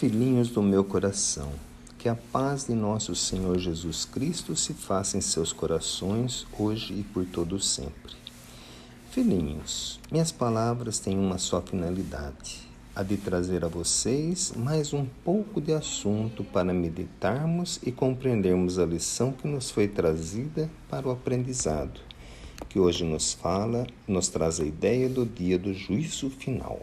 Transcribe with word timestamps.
Filhinhos 0.00 0.48
do 0.48 0.62
meu 0.62 0.82
coração, 0.82 1.52
que 1.98 2.08
a 2.08 2.14
paz 2.14 2.64
de 2.64 2.72
nosso 2.72 3.14
Senhor 3.14 3.58
Jesus 3.58 4.06
Cristo 4.06 4.56
se 4.56 4.72
faça 4.72 5.18
em 5.18 5.20
seus 5.20 5.52
corações, 5.52 6.46
hoje 6.58 6.94
e 6.94 7.02
por 7.02 7.26
todo 7.26 7.60
sempre. 7.60 8.14
Filhinhos, 9.10 10.00
minhas 10.10 10.32
palavras 10.32 10.98
têm 10.98 11.18
uma 11.18 11.36
só 11.36 11.60
finalidade, 11.60 12.66
a 12.96 13.02
de 13.02 13.18
trazer 13.18 13.62
a 13.62 13.68
vocês 13.68 14.54
mais 14.56 14.94
um 14.94 15.04
pouco 15.22 15.60
de 15.60 15.74
assunto 15.74 16.42
para 16.44 16.72
meditarmos 16.72 17.78
e 17.82 17.92
compreendermos 17.92 18.78
a 18.78 18.86
lição 18.86 19.32
que 19.32 19.46
nos 19.46 19.70
foi 19.70 19.86
trazida 19.86 20.70
para 20.88 21.06
o 21.08 21.10
aprendizado, 21.10 22.00
que 22.70 22.80
hoje 22.80 23.04
nos 23.04 23.34
fala, 23.34 23.86
nos 24.08 24.28
traz 24.28 24.60
a 24.60 24.64
ideia 24.64 25.10
do 25.10 25.26
dia 25.26 25.58
do 25.58 25.74
juízo 25.74 26.30
final. 26.30 26.80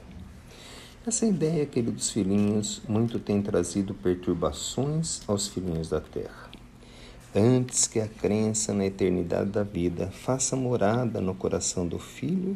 Essa 1.07 1.25
ideia, 1.25 1.65
queridos 1.65 2.09
filhinhos, 2.09 2.81
muito 2.85 3.17
tem 3.17 3.41
trazido 3.41 3.93
perturbações 3.93 5.21
aos 5.25 5.47
filhinhos 5.47 5.87
da 5.87 6.01
terra. 6.01 6.51
Antes 7.33 7.87
que 7.87 8.01
a 8.01 8.09
crença 8.09 8.73
na 8.73 8.85
eternidade 8.85 9.49
da 9.49 9.63
vida 9.63 10.07
faça 10.11 10.57
morada 10.57 11.21
no 11.21 11.33
coração 11.33 11.87
do 11.87 11.97
filho, 11.97 12.55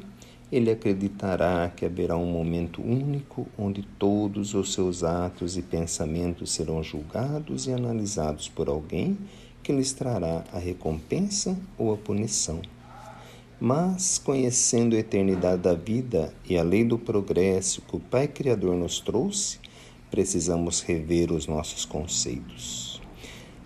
ele 0.52 0.70
acreditará 0.70 1.72
que 1.73 1.86
haverá 1.86 2.18
um 2.18 2.30
momento 2.30 2.82
único 2.82 3.48
onde 3.58 3.84
todos 3.98 4.54
os 4.54 4.73
seus 4.73 5.02
atos 5.02 5.56
e 5.56 5.62
pensamentos 5.62 6.52
serão 6.52 6.84
julgados 6.84 7.68
e 7.68 7.72
analisados 7.72 8.50
por 8.50 8.68
alguém 8.68 9.18
que 9.64 9.72
lhes 9.72 9.94
trará 9.94 10.44
a 10.52 10.59
recompensa 10.59 11.58
ou 11.78 11.94
a 11.94 11.98
punição. 11.98 12.62
Mas, 13.64 14.18
conhecendo 14.18 14.96
a 14.96 15.00
eternidade 15.00 15.62
da 15.62 15.76
vida 15.76 16.34
e 16.50 16.58
a 16.58 16.64
lei 16.64 16.84
do 16.84 16.98
progresso 16.98 17.84
que 17.84 17.96
o 17.96 18.00
Pai 18.00 18.28
Criador 18.28 18.76
nos 18.76 19.00
trouxe, 19.00 19.60
precisamos 20.10 20.82
rever 20.82 21.32
os 21.32 21.46
nossos 21.46 21.86
conceitos. 21.86 23.00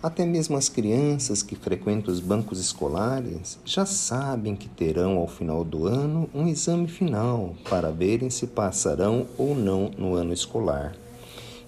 Até 0.02 0.26
mesmo 0.26 0.54
as 0.54 0.68
crianças 0.68 1.42
que 1.42 1.56
frequentam 1.56 2.12
os 2.12 2.20
bancos 2.20 2.60
escolares 2.60 3.58
já 3.64 3.86
sabem 3.86 4.54
que 4.54 4.68
terão 4.68 5.16
ao 5.16 5.26
final 5.26 5.64
do 5.64 5.86
ano 5.86 6.28
um 6.34 6.46
exame 6.46 6.88
final 6.88 7.54
para 7.70 7.90
verem 7.90 8.28
se 8.28 8.46
passarão 8.48 9.26
ou 9.38 9.54
não 9.54 9.90
no 9.96 10.14
ano 10.14 10.34
escolar. 10.34 10.94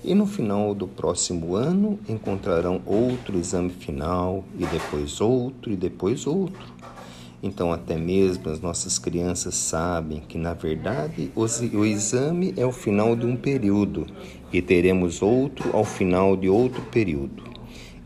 E 0.04 0.14
no 0.14 0.26
final 0.26 0.74
do 0.74 0.86
próximo 0.86 1.56
ano 1.56 1.98
encontrarão 2.06 2.82
outro 2.84 3.38
exame 3.38 3.70
final, 3.70 4.44
e 4.58 4.66
depois 4.66 5.18
outro, 5.18 5.72
e 5.72 5.76
depois 5.76 6.26
outro 6.26 6.76
então, 7.42 7.72
até 7.72 7.96
mesmo 7.96 8.48
as 8.50 8.60
nossas 8.60 8.98
crianças 8.98 9.54
sabem 9.54 10.20
que, 10.26 10.36
na 10.36 10.54
verdade, 10.54 11.30
o 11.36 11.84
exame 11.84 12.52
é 12.56 12.66
o 12.66 12.72
final 12.72 13.14
de 13.14 13.26
um 13.26 13.36
período 13.36 14.06
e 14.52 14.60
teremos 14.60 15.22
outro 15.22 15.70
ao 15.72 15.84
final 15.84 16.36
de 16.36 16.48
outro 16.48 16.82
período. 16.90 17.48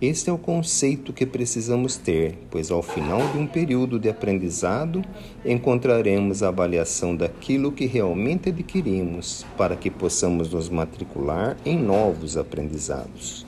Este 0.02 0.28
é 0.28 0.33
o 0.33 0.39
conceito 0.39 1.12
que 1.12 1.24
precisamos 1.24 1.97
ter, 1.97 2.36
pois 2.50 2.72
ao 2.72 2.83
final 2.83 3.20
de 3.28 3.39
um 3.39 3.47
período 3.47 4.00
de 4.00 4.11
aprendizado 4.11 5.00
encontraremos 5.44 6.42
a 6.42 6.48
avaliação 6.48 7.14
daquilo 7.14 7.70
que 7.70 7.86
realmente 7.86 8.48
adquirimos, 8.48 9.46
para 9.56 9.77
que 9.77 9.89
possamos 9.89 10.52
nos 10.52 10.69
matricular 10.69 11.56
em 11.64 11.78
novos 11.78 12.36
aprendizados. 12.36 13.46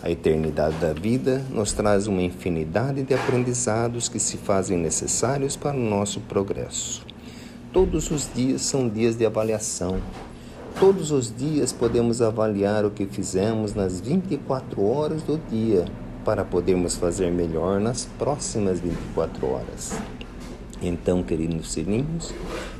A 0.00 0.08
eternidade 0.08 0.76
da 0.76 0.92
vida 0.92 1.44
nos 1.50 1.72
traz 1.72 2.06
uma 2.06 2.22
infinidade 2.22 3.02
de 3.02 3.14
aprendizados 3.14 4.08
que 4.08 4.20
se 4.20 4.36
fazem 4.36 4.78
necessários 4.78 5.56
para 5.56 5.76
o 5.76 5.80
nosso 5.80 6.20
progresso. 6.20 7.04
Todos 7.72 8.08
os 8.12 8.30
dias 8.32 8.62
são 8.62 8.88
dias 8.88 9.16
de 9.16 9.26
avaliação. 9.26 10.00
Todos 10.78 11.10
os 11.10 11.34
dias 11.34 11.72
podemos 11.72 12.22
avaliar 12.22 12.84
o 12.84 12.92
que 12.92 13.06
fizemos 13.06 13.74
nas 13.74 14.00
24 14.00 14.80
horas 14.86 15.24
do 15.24 15.36
dia 15.50 15.84
para 16.24 16.44
podermos 16.44 16.94
fazer 16.94 17.32
melhor 17.32 17.80
nas 17.80 18.04
próximas 18.04 18.78
24 18.78 19.48
horas. 19.48 19.98
Então, 20.80 21.24
queridos 21.24 21.74
filhinhos, 21.74 22.32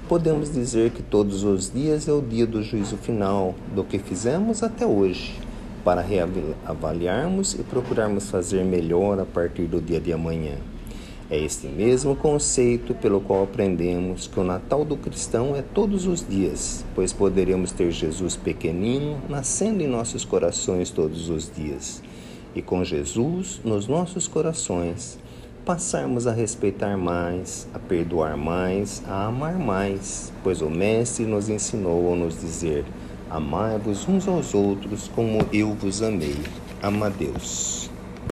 podemos 0.09 0.53
dizer 0.53 0.93
que 0.93 1.03
todos 1.03 1.43
os 1.43 1.73
dias 1.73 2.07
é 2.07 2.13
o 2.13 2.23
dia 2.23 2.47
do 2.47 2.63
juízo 2.63 2.97
final 2.97 3.57
do 3.75 3.83
que 3.83 3.99
fizemos 3.99 4.63
até 4.63 4.87
hoje 4.87 5.48
para 5.85 6.01
reavaliarmos 6.01 7.55
e 7.55 7.63
procurarmos 7.63 8.31
fazer 8.31 8.65
melhor 8.65 9.21
a 9.21 9.25
partir 9.25 9.67
do 9.67 9.81
dia 9.81 10.01
de 10.01 10.13
amanhã. 10.13 10.57
É 11.31 11.39
este 11.39 11.67
mesmo 11.67 12.17
conceito 12.17 12.95
pelo 12.95 13.21
qual 13.21 13.45
aprendemos 13.45 14.27
que 14.27 14.41
o 14.41 14.45
Natal 14.45 14.83
do 14.83 14.97
cristão 14.97 15.55
é 15.55 15.61
todos 15.61 16.07
os 16.07 16.27
dias, 16.27 16.87
pois 16.95 17.13
poderemos 17.13 17.71
ter 17.71 17.91
Jesus 17.91 18.35
pequenino 18.35 19.21
nascendo 19.29 19.83
em 19.83 19.87
nossos 19.87 20.25
corações 20.25 20.91
todos 20.91 21.29
os 21.29 21.51
dias. 21.55 22.03
E 22.55 22.63
com 22.63 22.83
Jesus 22.83 23.61
nos 23.63 23.87
nossos 23.87 24.27
corações, 24.27 25.19
passarmos 25.67 26.27
a 26.27 26.33
respeitar 26.33 26.97
mais, 26.97 27.69
a 27.75 27.79
perdoar 27.79 28.35
mais, 28.39 29.03
a 29.07 29.27
amar 29.27 29.59
mais, 29.59 30.33
pois 30.43 30.63
o 30.63 30.71
Mestre 30.71 31.27
nos 31.27 31.51
ensinou 31.51 32.11
a 32.11 32.17
nos 32.17 32.41
dizer: 32.41 32.87
Amai-vos 33.31 34.09
uns 34.09 34.27
aos 34.27 34.55
outros 34.55 35.09
como 35.09 35.39
eu 35.53 35.75
vos 35.75 36.03
amei. 36.03 36.37
Amadeus. 36.83 37.91